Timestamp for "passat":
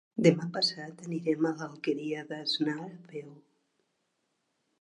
0.53-1.03